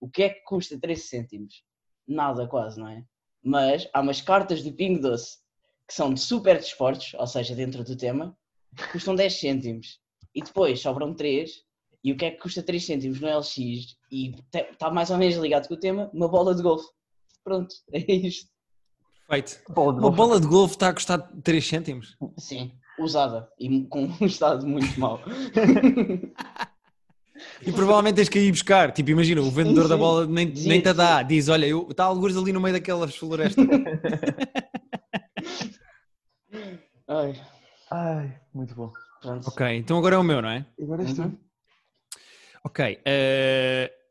O 0.00 0.08
que 0.08 0.22
é 0.22 0.28
que 0.28 0.42
custa 0.44 0.78
13 0.78 1.02
cêntimos? 1.02 1.62
Nada 2.06 2.46
quase, 2.46 2.78
não 2.78 2.88
é? 2.88 3.02
Mas 3.42 3.88
há 3.92 4.00
umas 4.00 4.20
cartas 4.20 4.62
do 4.62 4.72
Pingo 4.72 5.00
Doce 5.00 5.38
que 5.86 5.94
são 5.94 6.14
de 6.14 6.20
super 6.20 6.56
desportos, 6.56 7.12
ou 7.14 7.26
seja, 7.26 7.54
dentro 7.54 7.84
do 7.84 7.96
tema, 7.96 8.36
custam 8.92 9.14
10 9.14 9.38
cêntimos. 9.40 10.00
E 10.34 10.42
depois 10.42 10.80
sobram 10.80 11.14
3 11.14 11.50
e 12.04 12.12
o 12.12 12.16
que 12.16 12.26
é 12.26 12.30
que 12.30 12.38
custa 12.38 12.62
3 12.62 12.84
cêntimos 12.84 13.18
no 13.18 13.26
LX 13.26 13.58
e 14.12 14.34
está 14.52 14.90
mais 14.90 15.10
ou 15.10 15.16
menos 15.16 15.36
ligado 15.36 15.66
com 15.66 15.74
o 15.74 15.80
tema, 15.80 16.10
uma 16.12 16.28
bola 16.28 16.54
de 16.54 16.62
golfe. 16.62 16.86
Pronto, 17.42 17.74
é 17.92 18.12
isto. 18.12 18.52
Perfeito. 19.26 19.72
Bola 19.72 19.98
uma 19.98 20.10
bola 20.10 20.38
de 20.38 20.46
golfe 20.46 20.74
está 20.74 20.90
a 20.90 20.92
custar 20.92 21.26
3 21.42 21.66
cêntimos? 21.66 22.14
Sim, 22.38 22.72
usada 22.98 23.48
e 23.58 23.84
com 23.86 24.04
um 24.04 24.14
estado 24.26 24.66
muito 24.66 25.00
mau. 25.00 25.18
E 27.62 27.72
provavelmente 27.72 28.16
tens 28.16 28.28
que 28.28 28.38
ir 28.38 28.52
buscar. 28.52 28.92
Tipo, 28.92 29.10
imagina, 29.10 29.40
o 29.40 29.50
vendedor 29.50 29.84
sim, 29.84 29.88
da 29.88 29.96
bola 29.96 30.26
nem, 30.26 30.54
sim, 30.54 30.68
nem 30.68 30.80
te 30.80 30.92
dá. 30.92 31.22
Diz: 31.22 31.48
Olha, 31.48 31.66
está 31.90 32.04
alguns 32.04 32.36
ali 32.36 32.52
no 32.52 32.60
meio 32.60 32.74
daquelas 32.74 33.16
florestas. 33.16 33.66
Ai. 37.08 37.34
Ai, 37.90 38.40
muito 38.54 38.74
bom. 38.74 38.92
Pronto. 39.20 39.48
Ok, 39.48 39.66
então 39.76 39.98
agora 39.98 40.16
é 40.16 40.18
o 40.18 40.22
meu, 40.22 40.40
não 40.40 40.48
é? 40.48 40.64
Agora 40.80 41.02
és 41.02 41.18
uhum. 41.18 41.36
Ok. 42.64 42.98
Uh, 43.06 44.04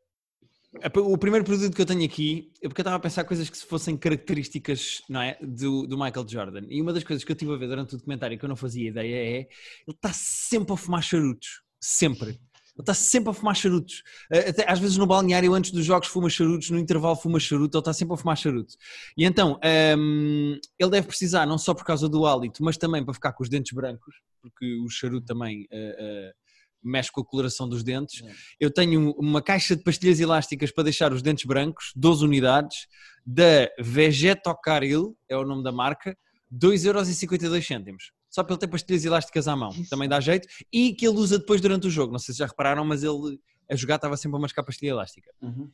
o 1.00 1.18
primeiro 1.18 1.44
produto 1.44 1.74
que 1.74 1.82
eu 1.82 1.86
tenho 1.86 2.04
aqui 2.04 2.52
é 2.62 2.68
porque 2.68 2.80
eu 2.80 2.82
estava 2.82 2.96
a 2.96 3.00
pensar 3.00 3.24
coisas 3.24 3.48
que 3.48 3.56
fossem 3.58 3.96
características 3.96 5.02
não 5.08 5.22
é, 5.22 5.38
do, 5.40 5.86
do 5.86 5.96
Michael 5.96 6.26
Jordan. 6.28 6.66
E 6.68 6.80
uma 6.80 6.92
das 6.92 7.04
coisas 7.04 7.24
que 7.24 7.30
eu 7.30 7.34
estive 7.34 7.52
a 7.52 7.56
ver 7.56 7.68
durante 7.68 7.94
o 7.94 7.98
documentário 7.98 8.38
que 8.38 8.44
eu 8.44 8.48
não 8.48 8.56
fazia 8.56 8.88
ideia 8.88 9.16
é 9.16 9.38
ele 9.38 9.48
está 9.88 10.12
sempre 10.12 10.72
a 10.72 10.76
fumar 10.76 11.02
charutos. 11.02 11.62
Sempre. 11.80 12.30
Ele 12.30 12.82
está 12.82 12.92
sempre 12.92 13.30
a 13.30 13.32
fumar 13.32 13.54
charutos. 13.54 14.02
Eh, 14.32 14.50
até, 14.50 14.68
às 14.68 14.80
vezes 14.80 14.96
no 14.96 15.06
balneário, 15.06 15.54
antes 15.54 15.70
dos 15.70 15.84
jogos, 15.84 16.08
fuma 16.08 16.28
charutos, 16.28 16.70
no 16.70 16.78
intervalo 16.78 17.14
fuma 17.14 17.38
charuto, 17.38 17.76
ele 17.76 17.80
está 17.80 17.92
sempre 17.92 18.14
a 18.14 18.16
fumar 18.16 18.36
charuto. 18.36 18.74
E 19.16 19.24
então, 19.24 19.60
ehm, 19.62 20.58
ele 20.76 20.90
deve 20.90 21.06
precisar, 21.06 21.46
não 21.46 21.56
só 21.56 21.72
por 21.72 21.84
causa 21.84 22.08
do 22.08 22.26
hálito, 22.26 22.64
mas 22.64 22.76
também 22.76 23.04
para 23.04 23.14
ficar 23.14 23.32
com 23.32 23.44
os 23.44 23.48
dentes 23.48 23.72
brancos, 23.72 24.16
porque 24.42 24.76
o 24.80 24.88
charuto 24.88 25.24
também 25.24 25.68
uh, 25.70 26.30
uh, 26.30 26.43
mexe 26.84 27.10
com 27.10 27.20
a 27.20 27.24
coloração 27.24 27.68
dos 27.68 27.82
dentes. 27.82 28.22
É. 28.22 28.32
Eu 28.60 28.70
tenho 28.70 29.12
uma 29.12 29.40
caixa 29.40 29.74
de 29.74 29.82
pastilhas 29.82 30.20
elásticas 30.20 30.70
para 30.70 30.84
deixar 30.84 31.12
os 31.12 31.22
dentes 31.22 31.44
brancos, 31.44 31.92
12 31.96 32.24
unidades, 32.24 32.86
da 33.26 33.70
Vegetocaril, 33.78 35.16
é 35.28 35.36
o 35.36 35.44
nome 35.44 35.62
da 35.62 35.72
marca, 35.72 36.16
2,52€. 36.52 37.96
Só 38.28 38.42
para 38.42 38.54
ele 38.54 38.60
ter 38.60 38.68
pastilhas 38.68 39.04
elásticas 39.04 39.48
à 39.48 39.56
mão, 39.56 39.70
também 39.88 40.08
dá 40.08 40.20
jeito. 40.20 40.46
E 40.72 40.92
que 40.94 41.06
ele 41.06 41.16
usa 41.16 41.38
depois 41.38 41.60
durante 41.60 41.86
o 41.86 41.90
jogo. 41.90 42.12
Não 42.12 42.18
sei 42.18 42.34
se 42.34 42.38
já 42.38 42.46
repararam, 42.46 42.84
mas 42.84 43.02
ele 43.02 43.38
a 43.70 43.76
jogar 43.76 43.96
estava 43.96 44.16
sempre 44.16 44.36
a 44.36 44.40
mascar 44.40 44.62
pastilha 44.62 44.90
elástica. 44.90 45.30
Uhum. 45.40 45.70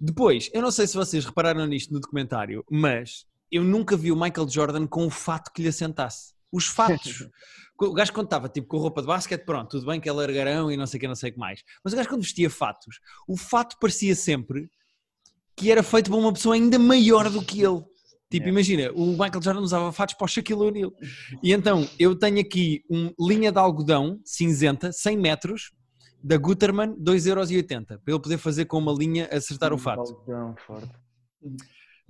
Depois, 0.00 0.50
eu 0.52 0.60
não 0.60 0.70
sei 0.70 0.86
se 0.86 0.94
vocês 0.94 1.24
repararam 1.24 1.64
nisto 1.66 1.92
no 1.92 2.00
documentário, 2.00 2.64
mas 2.70 3.24
eu 3.50 3.62
nunca 3.62 3.96
vi 3.96 4.10
o 4.10 4.16
Michael 4.16 4.48
Jordan 4.48 4.86
com 4.86 5.06
o 5.06 5.10
fato 5.10 5.52
que 5.52 5.62
lhe 5.62 5.68
assentasse. 5.68 6.34
Os 6.50 6.66
fatos. 6.66 7.26
o 7.86 7.92
gajo 7.92 8.12
quando 8.12 8.26
estava 8.26 8.48
tipo 8.48 8.66
com 8.68 8.78
roupa 8.78 9.00
de 9.00 9.06
basquete, 9.06 9.44
pronto, 9.44 9.70
tudo 9.70 9.86
bem 9.86 10.00
que 10.00 10.08
é 10.08 10.12
largarão 10.12 10.70
e 10.70 10.76
não 10.76 10.86
sei 10.86 10.98
o 10.98 11.00
que, 11.00 11.08
não 11.08 11.14
sei 11.14 11.30
o 11.30 11.32
que 11.32 11.38
mais. 11.38 11.62
Mas 11.84 11.92
o 11.92 11.96
gajo 11.96 12.08
quando 12.08 12.22
vestia 12.22 12.50
fatos, 12.50 13.00
o 13.26 13.36
fato 13.36 13.76
parecia 13.80 14.14
sempre 14.14 14.70
que 15.56 15.70
era 15.70 15.82
feito 15.82 16.10
por 16.10 16.18
uma 16.18 16.32
pessoa 16.32 16.54
ainda 16.54 16.78
maior 16.78 17.28
do 17.28 17.42
que 17.42 17.62
ele. 17.62 17.80
Tipo, 18.30 18.46
Yeah. 18.46 18.50
imagina, 18.50 18.92
o 18.94 19.10
Michael 19.10 19.42
Jordan 19.42 19.60
usava 19.60 19.92
fatos 19.92 20.14
para 20.14 20.24
o 20.24 20.28
Shaquille 20.28 20.58
O'Neal. 20.58 20.90
E 21.42 21.52
então, 21.52 21.86
eu 21.98 22.18
tenho 22.18 22.40
aqui 22.40 22.82
uma 22.88 23.12
linha 23.20 23.52
de 23.52 23.58
algodão 23.58 24.18
cinzenta, 24.24 24.90
100 24.90 25.18
metros, 25.18 25.70
da 26.24 26.38
Gutermann, 26.38 26.94
2,80€, 26.98 27.84
para 27.84 27.98
ele 28.06 28.20
poder 28.20 28.38
fazer 28.38 28.64
com 28.64 28.78
uma 28.78 28.92
linha 28.92 29.28
acertar 29.30 29.72
o 29.74 29.76
fato. 29.76 30.00
Algodão 30.00 30.54
forte. 30.66 30.90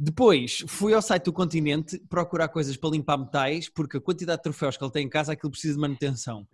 Depois 0.04 0.64
fui 0.66 0.92
ao 0.94 1.00
site 1.00 1.26
do 1.26 1.32
Continente 1.32 1.96
procurar 2.08 2.48
coisas 2.48 2.76
para 2.76 2.90
limpar 2.90 3.16
metais, 3.16 3.68
porque 3.68 3.98
a 3.98 4.00
quantidade 4.00 4.38
de 4.38 4.42
troféus 4.42 4.76
que 4.76 4.82
ele 4.82 4.90
tem 4.90 5.06
em 5.06 5.08
casa, 5.08 5.32
aquilo 5.32 5.52
precisa 5.52 5.74
de 5.74 5.80
manutenção. 5.80 6.44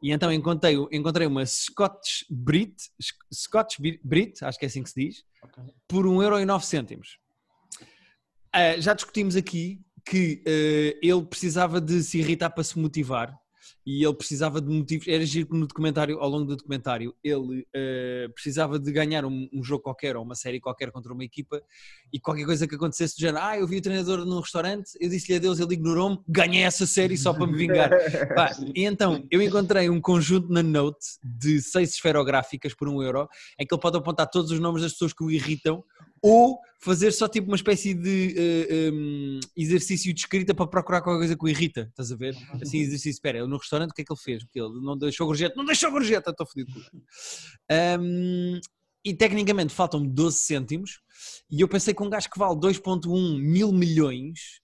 E 0.00 0.12
então 0.12 0.32
encontrei, 0.32 0.76
encontrei 0.92 1.26
uma 1.26 1.44
Scotch 1.44 2.22
Brit, 2.30 2.76
Scotch 3.32 3.78
Brit, 4.00 4.44
acho 4.44 4.56
que 4.56 4.64
é 4.64 4.68
assim 4.68 4.84
que 4.84 4.90
se 4.90 5.08
diz, 5.08 5.24
Ok. 5.42 5.64
por 5.88 6.06
1,09€. 6.06 7.00
Ah, 8.52 8.78
já 8.78 8.94
discutimos 8.94 9.34
aqui 9.34 9.80
que 10.06 10.40
eh, 10.46 10.96
ele 11.02 11.24
precisava 11.24 11.80
de 11.80 12.00
se 12.00 12.20
irritar 12.20 12.50
para 12.50 12.62
se 12.62 12.78
motivar 12.78 13.36
e 13.86 14.04
ele 14.04 14.14
precisava 14.14 14.60
de 14.60 14.68
motivos. 14.68 15.06
Era 15.06 15.24
giro 15.26 15.48
que 15.48 15.56
no 15.56 15.66
documentário, 15.66 16.18
ao 16.18 16.28
longo 16.28 16.44
do 16.46 16.56
documentário, 16.56 17.14
ele 17.22 17.66
eh, 17.74 18.28
precisava 18.34 18.78
de 18.78 18.90
ganhar 18.90 19.24
um, 19.24 19.48
um 19.52 19.62
jogo 19.62 19.82
qualquer 19.82 20.16
ou 20.16 20.22
uma 20.22 20.34
série 20.34 20.58
qualquer 20.58 20.90
contra 20.90 21.12
uma 21.12 21.22
equipa 21.22 21.62
e 22.12 22.18
qualquer 22.18 22.46
coisa 22.46 22.66
que 22.66 22.74
acontecesse 22.74 23.16
do 23.16 23.20
género. 23.20 23.44
Ah, 23.44 23.58
eu 23.58 23.66
vi 23.66 23.76
o 23.76 23.82
treinador 23.82 24.24
num 24.24 24.40
restaurante, 24.40 24.90
eu 24.98 25.08
disse-lhe 25.08 25.36
adeus, 25.36 25.60
ele 25.60 25.74
ignorou-me, 25.74 26.18
ganhei 26.26 26.62
essa 26.62 26.86
série 26.86 27.16
só 27.16 27.34
para 27.34 27.46
me 27.46 27.56
vingar. 27.56 27.90
Pá, 28.34 28.50
e 28.74 28.84
então, 28.84 29.26
eu 29.30 29.42
encontrei 29.42 29.90
um 29.90 30.00
conjunto 30.00 30.50
na 30.50 30.62
Note 30.62 31.04
de 31.22 31.60
seis 31.60 31.90
esferográficas 31.90 32.74
por 32.74 32.88
um 32.88 33.02
euro, 33.02 33.28
em 33.58 33.66
que 33.66 33.74
ele 33.74 33.80
pode 33.80 33.98
apontar 33.98 34.28
todos 34.30 34.50
os 34.50 34.58
nomes 34.58 34.82
das 34.82 34.92
pessoas 34.92 35.12
que 35.12 35.22
o 35.22 35.30
irritam, 35.30 35.84
ou 36.22 36.58
fazer 36.84 37.12
só 37.12 37.26
tipo 37.26 37.46
uma 37.46 37.56
espécie 37.56 37.94
de 37.94 38.34
eh, 38.36 38.90
um, 38.92 39.40
exercício 39.56 40.12
de 40.12 40.20
escrita 40.20 40.54
para 40.54 40.66
procurar 40.66 41.00
qualquer 41.00 41.20
coisa 41.20 41.36
que 41.36 41.44
o 41.44 41.48
irrita, 41.48 41.86
estás 41.88 42.12
a 42.12 42.16
ver? 42.16 42.36
Assim, 42.60 42.78
exercício, 42.78 43.10
espera, 43.10 43.38
ele 43.38 43.46
no 43.46 43.56
restaurante 43.56 43.92
o 43.92 43.94
que 43.94 44.02
é 44.02 44.04
que 44.04 44.12
ele 44.12 44.20
fez? 44.20 44.44
Porque 44.44 44.60
ele 44.60 44.80
não 44.82 44.96
deixou 44.96 45.26
gorjeta, 45.26 45.54
não 45.56 45.64
deixou 45.64 45.90
gorjeta, 45.90 46.30
estou 46.30 46.46
fodido. 46.46 46.70
Um, 47.98 48.60
e 49.02 49.14
tecnicamente 49.14 49.72
faltam-me 49.72 50.08
12 50.08 50.36
cêntimos, 50.36 51.00
e 51.50 51.62
eu 51.62 51.68
pensei 51.68 51.94
que 51.94 52.02
um 52.02 52.10
gajo 52.10 52.28
que 52.28 52.38
vale 52.38 52.54
2.1 52.56 53.38
mil 53.38 53.72
milhões 53.72 54.60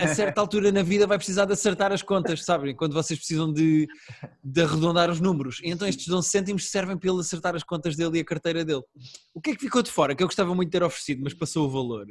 a 0.00 0.08
certa 0.14 0.40
altura 0.40 0.72
na 0.72 0.82
vida 0.82 1.06
vai 1.06 1.18
precisar 1.18 1.44
de 1.44 1.52
acertar 1.52 1.92
as 1.92 2.02
contas, 2.02 2.44
sabem? 2.44 2.74
Quando 2.74 2.94
vocês 2.94 3.18
precisam 3.18 3.52
de, 3.52 3.86
de 4.42 4.62
arredondar 4.62 5.10
os 5.10 5.20
números. 5.20 5.60
E 5.62 5.70
então 5.70 5.86
estes 5.86 6.08
11 6.08 6.28
cêntimos 6.28 6.70
servem 6.70 6.96
para 6.96 7.10
ele 7.10 7.20
acertar 7.20 7.54
as 7.54 7.62
contas 7.62 7.96
dele 7.96 8.18
e 8.18 8.20
a 8.20 8.24
carteira 8.24 8.64
dele. 8.64 8.82
O 9.34 9.40
que 9.40 9.50
é 9.50 9.54
que 9.54 9.60
ficou 9.60 9.82
de 9.82 9.90
fora, 9.90 10.14
que 10.14 10.22
eu 10.22 10.26
gostava 10.26 10.54
muito 10.54 10.68
de 10.68 10.78
ter 10.78 10.84
oferecido, 10.84 11.22
mas 11.22 11.34
passou 11.34 11.66
o 11.66 11.70
valor? 11.70 12.06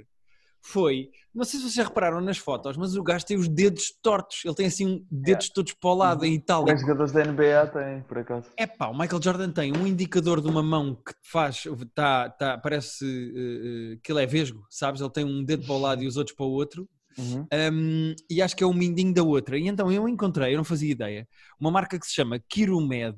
Foi, 0.64 1.10
não 1.34 1.44
sei 1.44 1.60
se 1.60 1.72
vocês 1.72 1.88
repararam 1.88 2.22
nas 2.22 2.38
fotos, 2.38 2.78
mas 2.78 2.96
o 2.96 3.02
gajo 3.02 3.26
tem 3.26 3.36
os 3.36 3.48
dedos 3.48 3.92
tortos. 4.02 4.46
Ele 4.46 4.54
tem 4.54 4.68
assim 4.68 5.06
dedos 5.10 5.50
todos 5.50 5.74
para 5.74 5.90
o 5.90 5.96
lado 5.96 6.24
em 6.24 6.34
Os 6.34 6.38
itálico. 6.38 6.80
jogadores 6.80 7.12
da 7.12 7.26
NBA 7.26 7.68
têm, 7.74 8.02
por 8.04 8.20
acaso. 8.20 8.52
É 8.56 8.68
pá, 8.68 8.88
o 8.88 8.98
Michael 8.98 9.22
Jordan 9.22 9.52
tem 9.52 9.76
um 9.76 9.88
indicador 9.88 10.40
de 10.40 10.48
uma 10.48 10.62
mão 10.62 10.94
que 10.96 11.14
faz, 11.24 11.64
tá, 11.96 12.30
tá, 12.30 12.58
parece 12.60 13.06
eh, 13.06 13.94
eh, 13.96 14.00
que 14.04 14.12
ele 14.12 14.22
é 14.22 14.28
vesgo, 14.28 14.64
sabes? 14.70 15.02
Ele 15.02 15.10
tem 15.10 15.26
um 15.26 15.44
dedo 15.44 15.66
para 15.66 15.76
o 15.76 15.80
lado 15.80 16.04
e 16.04 16.08
os 16.08 16.16
outros 16.16 16.36
para 16.36 16.46
o 16.46 16.52
outro. 16.52 16.88
Uhum. 17.18 17.48
Um, 17.74 18.16
e 18.30 18.42
acho 18.42 18.56
que 18.56 18.64
é 18.64 18.68
o 18.68 18.74
mindinho 18.74 19.14
da 19.14 19.24
outra. 19.24 19.58
E 19.58 19.68
então 19.68 19.92
eu 19.92 20.08
encontrei, 20.08 20.54
eu 20.54 20.58
não 20.58 20.64
fazia 20.64 20.92
ideia, 20.92 21.28
uma 21.60 21.72
marca 21.72 22.00
que 22.00 22.06
se 22.06 22.14
chama 22.14 22.40
Kirumed, 22.40 23.18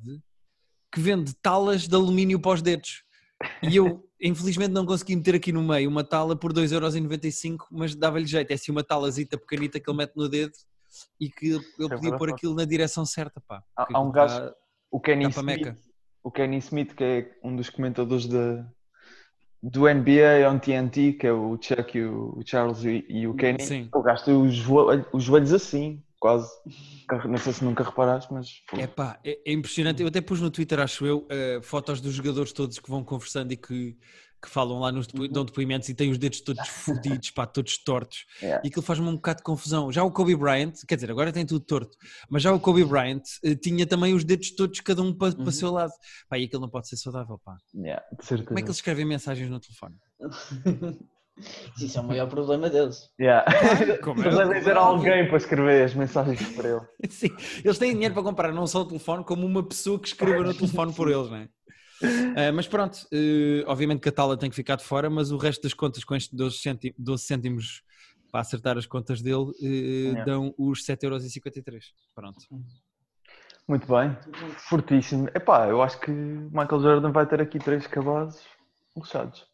que 0.91 0.99
vende 0.99 1.33
talas 1.41 1.87
de 1.87 1.95
alumínio 1.95 2.39
para 2.39 2.53
os 2.55 2.61
dedos. 2.61 3.03
E 3.61 3.75
eu, 3.75 4.07
infelizmente, 4.21 4.71
não 4.71 4.85
consegui 4.85 5.15
meter 5.15 5.35
aqui 5.35 5.51
no 5.51 5.63
meio 5.63 5.89
uma 5.89 6.03
tala 6.03 6.35
por 6.35 6.53
2,95€, 6.53 7.57
mas 7.71 7.95
dava-lhe 7.95 8.25
jeito. 8.25 8.51
É 8.51 8.53
assim 8.53 8.71
uma 8.71 8.83
talazita 8.83 9.37
pequenita 9.37 9.79
que 9.79 9.89
ele 9.89 9.97
mete 9.97 10.13
no 10.15 10.29
dedo 10.29 10.53
e 11.19 11.29
que 11.29 11.47
ele 11.51 11.59
podia 11.75 11.89
verdade. 11.89 12.17
pôr 12.17 12.29
aquilo 12.31 12.53
na 12.55 12.65
direção 12.65 13.05
certa, 13.05 13.41
pá. 13.47 13.63
Há- 13.75 13.87
há 13.93 13.99
um 14.01 14.09
aquilo 14.09 14.11
gajo- 14.11 14.39
tá- 14.49 14.55
O 14.91 14.99
Kenny 14.99 15.23
Tá 15.23 15.39
Smith, 15.41 15.75
o 16.23 16.31
Kenny 16.31 16.57
Smith, 16.57 16.93
que 16.93 17.03
é 17.03 17.31
um 17.43 17.55
dos 17.55 17.69
comentadores 17.71 18.27
da 18.27 18.63
do 19.63 19.87
NBA 19.87 20.49
on 20.51 20.59
TNT, 20.59 21.13
que 21.13 21.25
é 21.25 21.31
o 21.31 21.57
Chuck, 21.59 21.97
e 21.97 22.03
o, 22.03 22.41
Charles 22.45 22.83
e, 22.83 23.05
e 23.07 23.25
o 23.25 23.33
Kenny. 23.33 23.63
Sim. 23.63 23.89
O 23.93 24.01
gajo 24.01 24.25
tem 24.25 24.35
os, 24.35 24.53
joelhos, 24.53 25.05
os 25.13 25.23
joelhos 25.23 25.53
assim, 25.53 26.03
quase. 26.19 26.51
Não 27.25 27.37
sei 27.37 27.53
se 27.53 27.63
nunca 27.63 27.81
reparaste, 27.81 28.33
mas. 28.33 28.61
É 28.77 28.87
pá, 28.87 29.17
é, 29.23 29.39
é 29.45 29.53
impressionante. 29.53 30.01
Eu 30.01 30.09
até 30.09 30.19
pus 30.19 30.41
no 30.41 30.51
Twitter, 30.51 30.81
acho 30.81 31.05
eu, 31.05 31.25
eh, 31.29 31.61
fotos 31.61 32.01
dos 32.01 32.13
jogadores 32.13 32.51
todos 32.51 32.77
que 32.77 32.89
vão 32.89 33.05
conversando 33.05 33.53
e 33.53 33.57
que, 33.57 33.97
que 34.43 34.49
falam 34.49 34.79
lá, 34.79 34.91
nos 34.91 35.07
depo- 35.07 35.27
dão 35.27 35.45
depoimentos 35.45 35.87
e 35.89 35.95
têm 35.95 36.11
os 36.11 36.17
dedos 36.17 36.41
todos 36.41 36.67
fodidos, 36.67 37.31
pá, 37.31 37.45
todos 37.47 37.77
tortos. 37.83 38.25
Yeah. 38.41 38.61
E 38.63 38.67
aquilo 38.67 38.81
faz-me 38.83 39.07
um 39.07 39.15
bocado 39.15 39.37
de 39.37 39.43
confusão. 39.43 39.91
Já 39.91 40.03
o 40.03 40.11
Kobe 40.11 40.35
Bryant, 40.35 40.73
quer 40.87 40.95
dizer, 40.95 41.09
agora 41.09 41.31
tem 41.31 41.45
tudo 41.45 41.63
torto, 41.65 41.97
mas 42.29 42.43
já 42.43 42.51
o 42.53 42.59
Kobe 42.59 42.83
Bryant 42.83 43.21
eh, 43.43 43.55
tinha 43.55 43.85
também 43.87 44.13
os 44.13 44.23
dedos 44.23 44.51
todos, 44.55 44.79
cada 44.81 45.01
um 45.01 45.13
para, 45.13 45.31
para 45.31 45.41
o 45.41 45.45
Uhum. 45.45 45.51
seu 45.51 45.71
lado. 45.71 45.91
Pá, 46.29 46.37
e 46.37 46.43
aquilo 46.45 46.61
não 46.61 46.69
pode 46.69 46.87
ser 46.89 46.97
saudável, 46.97 47.39
pá. 47.43 47.55
Yeah. 47.73 48.03
Como 48.45 48.59
é 48.59 48.61
que 48.61 48.67
eles 48.67 48.77
escrevem 48.77 49.05
mensagens 49.05 49.49
no 49.49 49.59
telefone? 49.59 49.95
Isso 51.81 51.97
é 51.97 52.01
o 52.01 52.03
maior 52.03 52.27
problema 52.29 52.69
deles. 52.69 53.09
Yeah. 53.19 53.43
Como 54.03 54.21
Eles 54.21 54.35
devem 54.37 54.63
ter 54.63 54.77
alguém 54.77 55.27
para 55.27 55.37
escrever 55.37 55.83
as 55.83 55.93
mensagens 55.95 56.39
para 56.55 56.69
ele. 56.69 56.81
Sim, 57.09 57.29
eles 57.63 57.77
têm 57.79 57.91
dinheiro 57.93 58.13
para 58.13 58.21
comprar 58.23 58.51
não 58.51 58.67
só 58.67 58.81
o 58.81 58.85
telefone, 58.85 59.23
como 59.23 59.45
uma 59.45 59.63
pessoa 59.67 59.99
que 59.99 60.07
escreva 60.09 60.43
no 60.43 60.53
telefone 60.53 60.93
por 60.93 61.09
eles, 61.09 61.29
não 61.31 61.37
é? 61.37 61.47
Ah, 62.35 62.51
mas 62.53 62.67
pronto, 62.67 63.07
eh, 63.11 63.63
obviamente 63.67 63.99
que 64.01 64.09
a 64.09 64.11
tala 64.11 64.37
tem 64.37 64.49
que 64.49 64.55
ficar 64.55 64.75
de 64.75 64.83
fora, 64.83 65.09
mas 65.09 65.31
o 65.31 65.37
resto 65.37 65.61
das 65.63 65.73
contas 65.73 66.03
com 66.03 66.15
estes 66.15 66.33
12 66.33 66.57
cêntimos, 66.57 66.95
12 66.99 67.23
cêntimos 67.23 67.81
para 68.31 68.41
acertar 68.41 68.77
as 68.77 68.85
contas 68.85 69.21
dele 69.21 69.51
eh, 69.61 69.65
Yeah. 70.13 70.25
dão 70.25 70.53
os 70.57 70.83
7,53€. 70.85 71.81
Pronto. 72.15 72.39
Muito 73.67 73.87
bem. 73.87 74.17
Fortíssimo. 74.67 75.27
Epá, 75.33 75.67
eu 75.67 75.81
acho 75.81 75.99
que 75.99 76.11
Michael 76.11 76.81
Jordan 76.81 77.11
vai 77.11 77.25
ter 77.25 77.39
aqui 77.41 77.59
três 77.59 77.87
cabazes 77.87 78.41
fechados. 78.99 79.45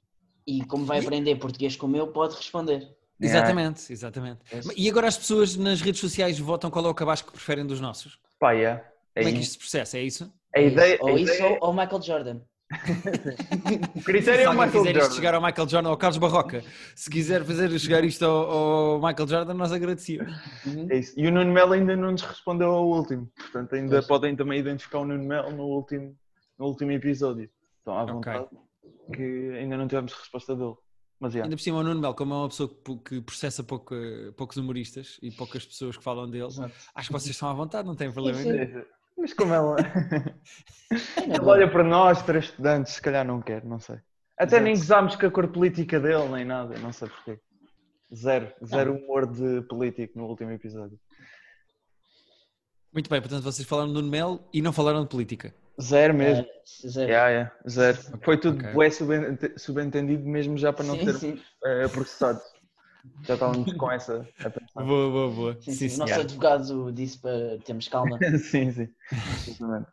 E 0.48 0.65
como 0.65 0.84
vai 0.86 1.00
aprender 1.00 1.36
português 1.36 1.75
como 1.75 1.96
eu, 1.96 2.08
pode 2.08 2.36
responder. 2.36 2.88
Exatamente, 3.22 3.91
exatamente. 3.91 4.39
Esse- 4.51 4.74
E 4.75 4.89
agora 4.89 5.08
as 5.08 5.18
pessoas 5.18 5.56
nas 5.56 5.82
redes 5.82 6.00
sociais 6.01 6.39
votam 6.39 6.72
qual 6.72 6.86
é 6.86 6.89
o 6.89 6.94
cabaz 6.94 7.22
que 7.22 7.32
preferem 7.32 7.68
dos 7.68 7.79
nossos? 7.79 8.18
Pá, 8.39 8.53
yeah. 8.53 8.82
É 9.13 9.22
Como 9.22 9.29
é 9.29 9.38
que 9.38 9.44
isto 9.44 9.51
se 9.53 9.58
processa? 9.60 9.98
É 9.98 10.03
isso? 10.03 10.34
A 10.56 10.62
ideia, 10.62 10.98
ou 11.01 11.10
a 11.10 11.12
isso 11.20 11.34
ideia- 11.34 11.58
ou, 11.62 11.68
ou 11.70 11.74
Michael 11.74 12.01
Jordan. 12.01 12.41
o 13.96 14.01
critério 14.03 14.39
Se 14.39 14.44
é 14.46 14.50
o 14.50 14.53
Michael 14.53 14.72
quiser 14.72 14.89
isto 14.89 15.00
Jordan. 15.00 15.15
chegar 15.15 15.34
ao 15.34 15.41
Michael 15.41 15.70
Jordan 15.70 15.89
ou 15.89 15.94
ao 15.94 15.98
Carlos 15.98 16.18
Barroca, 16.18 16.63
se 16.96 17.10
quiser 17.10 17.44
fazer 17.44 17.79
chegar 17.79 18.03
isto 18.03 18.24
ao, 18.25 18.51
ao 18.51 18.96
Michael 19.01 19.27
Jordan, 19.27 19.53
nós 19.56 19.72
agradecíamos. 19.72 20.32
Uhum. 20.65 20.88
É 20.89 20.98
isso. 20.98 21.13
E 21.20 21.27
o 21.27 21.32
Nuno 21.32 21.51
Melo 21.51 21.74
ainda 21.74 21.96
não 21.96 22.12
nos 22.12 22.22
respondeu 22.22 22.70
ao 22.72 22.88
último. 22.88 23.29
Portanto, 23.36 23.74
ainda 23.74 23.96
Pois. 23.98 24.08
podem 24.08 24.36
também 24.36 24.60
identificar 24.60 25.00
o 25.00 25.06
Nuno 25.06 25.24
Melo 25.24 25.51
no 25.51 25.63
último, 25.63 26.15
no 26.58 26.65
último 26.68 26.91
episódio. 26.91 27.50
Estão 27.79 27.98
à 27.98 28.06
vontade. 28.06 28.48
Que 29.13 29.51
ainda 29.58 29.75
não 29.77 29.88
tivemos 29.88 30.13
resposta 30.13 30.56
dele. 30.56 30.75
Mas 31.20 31.34
já. 31.34 31.44
Ainda 31.44 31.56
por 31.56 31.62
cima, 31.62 31.79
o 31.79 31.84
Nuno 31.84 32.00
Melo, 32.00 32.13
como 32.13 32.34
é 32.34 32.38
uma 32.38 32.50
pessoa 32.50 32.70
que, 33.03 33.20
processa 33.22 33.63
pouco, 33.63 33.96
poucos 34.38 34.58
humoristas 34.58 35.18
e 35.22 35.32
poucas 35.32 35.65
pessoas 35.65 35.98
que 35.98 36.03
falam 36.03 36.29
dele, 36.29 36.46
Exato. 36.46 36.74
acho 36.96 37.08
que 37.10 37.13
vocês 37.13 37.32
estão 37.36 37.50
à 37.50 37.53
vontade, 37.53 37.88
não 37.88 37.96
tem 37.96 38.12
problema 38.12 38.39
nenhum. 38.41 38.84
Mas 39.19 39.33
como 39.33 39.53
ela. 39.53 39.75
É 40.91 41.21
Ele 41.35 41.39
olha 41.41 41.69
para 41.69 41.83
nós, 41.83 42.23
três 42.23 42.45
estudantes, 42.45 42.93
se 42.93 43.01
calhar 43.01 43.23
não 43.23 43.39
quer, 43.39 43.63
não 43.63 43.79
sei. 43.79 43.97
Até 44.35 44.55
Exato. 44.55 44.63
nem 44.63 44.73
gozámos 44.75 45.15
com 45.15 45.25
a 45.27 45.29
cor 45.29 45.47
política 45.49 45.99
dele, 45.99 46.27
nem 46.29 46.43
nada, 46.43 46.75
não 46.79 46.91
sei 46.91 47.07
porquê. 47.07 47.39
Zero, 48.11 48.51
zero 48.65 48.95
humor 48.95 49.27
de 49.27 49.61
político 49.67 50.17
no 50.17 50.25
último 50.25 50.49
episódio. 50.49 50.99
Muito 52.91 53.07
bem, 53.07 53.21
portanto, 53.21 53.43
vocês 53.43 53.67
falaram 53.67 53.93
do 53.93 54.01
Melo 54.01 54.43
e 54.51 54.63
não 54.63 54.73
falaram 54.73 55.03
de 55.03 55.09
política. 55.09 55.53
Zero 55.79 56.11
mesmo. 56.15 56.43
É, 56.43 56.88
zero. 56.89 57.07
Yeah, 57.11 57.29
yeah, 57.29 57.51
zero. 57.69 57.97
Foi 58.23 58.38
tudo 58.39 58.57
Ok. 58.59 58.73
bué 58.73 58.89
subente- 58.89 59.53
subentendido 59.59 60.27
mesmo 60.27 60.57
já 60.57 60.73
para 60.73 60.85
não 60.85 60.95
Sim, 60.97 61.05
ser 61.05 61.13
sim. 61.13 61.41
eh, 61.65 61.88
processado. 61.88 62.41
Já 63.24 63.34
estávamos 63.36 63.74
com 63.74 63.91
essa 63.91 64.27
a 64.39 64.50
pensar. 64.50 64.84
Boa, 64.84 65.10
boa, 65.10 65.32
boa. 65.32 65.58
Sim, 65.62 65.72
Sim, 65.72 65.89
sim. 65.89 65.96
O 65.96 66.00
nosso 66.00 66.20
advogado 66.20 66.91
disse 66.91 67.18
para 67.20 67.58
termos 67.65 67.88
calma. 67.88 68.18
sim, 68.39 68.72
sim. 68.72 68.88
Exatamente. 69.48 69.88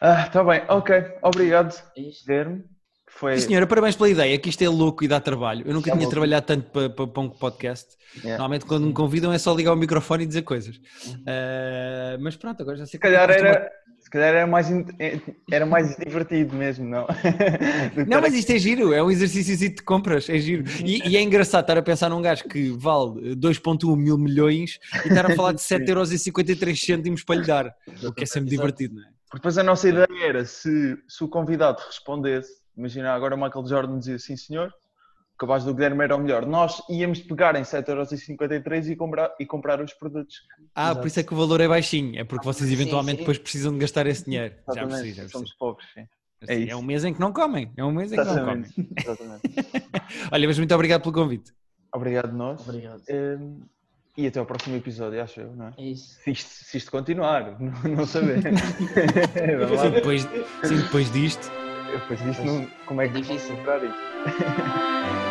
Ah, 0.00 0.28
tá 0.28 0.42
bem, 0.44 0.62
ok. 0.68 1.02
Obrigado, 1.22 1.74
É. 1.96 2.00
Guilherme. 2.02 2.64
Foi. 3.12 3.36
Sim, 3.38 3.48
senhora, 3.48 3.66
parabéns 3.66 3.96
pela 3.96 4.08
ideia, 4.08 4.38
que 4.38 4.48
isto 4.48 4.62
é 4.62 4.68
louco 4.68 5.02
e 5.02 5.08
dá 5.08 5.18
trabalho. 5.20 5.66
Eu 5.66 5.74
nunca 5.74 5.86
Já 5.90 5.92
tinha 5.94 6.04
vou- 6.04 6.10
trabalhado 6.10 6.46
tanto 6.46 6.70
para, 6.70 6.88
para, 6.90 7.06
para 7.08 7.22
um 7.22 7.28
podcast. 7.28 7.96
Yeah. 8.16 8.30
Normalmente 8.38 8.66
quando 8.66 8.86
me 8.86 8.92
convidam 8.92 9.32
é 9.32 9.38
só 9.38 9.52
ligar 9.54 9.72
o 9.72 9.76
microfone 9.76 10.22
e 10.24 10.26
dizer 10.28 10.42
coisas. 10.42 10.76
Ah, 11.26 12.16
mas 12.20 12.36
pronto, 12.36 12.60
agora 12.62 12.76
já 12.76 12.86
sei 12.86 12.92
Se 12.92 12.98
calhar 12.98 13.28
é 13.30 13.38
era, 13.38 13.70
se 14.10 14.18
calhar 14.18 14.34
era 14.34 14.46
mais, 14.46 14.68
in- 14.68 14.84
era 15.52 15.64
mais 15.64 15.96
divertido 15.96 16.56
mesmo, 16.56 16.84
não? 16.84 17.06
Não, 18.08 18.20
mas 18.20 18.34
isto 18.34 18.50
é 18.50 18.58
giro, 18.58 18.92
é 18.92 19.00
um 19.00 19.08
exercício 19.08 19.56
de 19.56 19.80
compras, 19.84 20.28
é 20.28 20.36
giro. 20.36 20.64
E, 20.84 21.10
e 21.10 21.16
é 21.16 21.22
engraçado 21.22 21.62
estar 21.62 21.78
a 21.78 21.82
pensar 21.82 22.08
num 22.10 22.20
gajo 22.20 22.42
que 22.44 22.70
vale 22.70 23.36
2.1 23.36 23.96
mil 23.96 24.18
milhões 24.18 24.80
e 25.04 25.08
estar 25.08 25.30
a 25.30 25.36
falar 25.36 25.52
de 25.52 25.60
7,53€ 25.62 27.24
para 27.24 27.36
lhe 27.36 27.46
dar, 27.46 27.72
o 28.02 28.12
que 28.12 28.24
é 28.24 28.26
sempre 28.26 28.50
divertido, 28.50 28.96
não 28.96 29.02
é? 29.02 29.06
Porque 29.30 29.36
depois 29.38 29.58
a 29.58 29.62
nossa 29.62 29.88
ideia 29.88 30.08
era 30.26 30.44
se, 30.44 30.98
se 31.08 31.22
o 31.22 31.28
convidado 31.28 31.80
respondesse, 31.86 32.50
imagina 32.76 33.12
agora 33.12 33.36
o 33.36 33.40
Michael 33.40 33.64
Jordan 33.66 33.98
dizia 34.00 34.18
sim 34.18 34.36
senhor, 34.36 34.72
cabaz 35.40 35.64
do 35.64 35.72
Guilherme 35.74 36.04
era 36.04 36.14
o 36.14 36.18
melhor. 36.20 36.44
Nós 36.46 36.82
íamos 36.90 37.18
pegar 37.20 37.56
em 37.56 37.62
7,53€ 37.62 38.90
e 38.90 38.96
comprar, 38.96 39.34
e 39.40 39.46
comprar 39.46 39.80
os 39.82 39.92
produtos. 39.94 40.36
Ah, 40.74 40.84
Exato. 40.88 41.00
por 41.00 41.06
isso 41.06 41.20
é 41.20 41.22
que 41.22 41.32
o 41.32 41.36
valor 41.36 41.60
é 41.62 41.66
baixinho, 41.68 42.20
é 42.20 42.24
porque 42.24 42.44
vocês 42.44 42.68
Sim, 42.68 42.74
eventualmente 42.74 43.16
sim. 43.16 43.22
depois 43.22 43.38
precisam 43.38 43.72
de 43.72 43.78
gastar 43.78 44.06
esse 44.06 44.24
dinheiro. 44.26 44.54
Já 44.54 44.60
Exatamente, 44.72 44.88
percebi, 44.90 45.08
já 45.12 45.22
percebi. 45.22 45.32
somos 45.32 45.52
pobres. 45.54 45.88
Sim. 45.94 46.04
Sim, 46.44 46.52
é 46.52 46.70
É, 46.70 46.76
um 46.76 46.82
mês 46.82 47.04
em 47.04 47.12
que 47.14 47.20
não 47.20 47.32
comem, 47.32 47.70
é 47.76 47.84
um 47.84 47.90
mês 47.92 48.12
em 48.12 48.16
que 48.16 48.24
não 48.24 48.44
comem. 48.44 48.64
Exatamente. 48.96 49.42
Olha, 50.32 50.46
mas 50.48 50.58
muito 50.58 50.74
obrigado 50.74 51.02
pelo 51.02 51.14
convite. 51.14 51.52
Obrigado 51.94 52.32
nós. 52.32 52.60
Obrigado. 52.68 53.02
Hum, 53.10 53.60
e 54.16 54.26
até 54.26 54.38
ao 54.38 54.46
próximo 54.46 54.76
episódio, 54.76 55.22
acho 55.22 55.40
eu, 55.40 55.52
não 55.56 55.68
é? 55.68 55.72
É 55.78 55.82
isso. 55.84 56.18
Se 56.22 56.30
isto, 56.30 56.48
se 56.50 56.76
isto 56.78 56.90
continuar, 56.90 57.56
não, 57.60 57.72
não 57.96 58.06
saber. 58.06 58.42
Sim, 59.82 59.90
depois, 59.90 60.22
sim, 60.64 60.76
depois 60.76 61.12
disto. 61.12 61.50
Depois 61.92 62.22
disto, 62.22 62.44
não, 62.44 62.66
como 62.86 63.00
é 63.02 63.06
É 63.06 63.08
que 63.08 63.20
difícil. 63.20 63.48
vou 63.48 63.56
comprar 63.56 63.82
isto? 63.84 65.29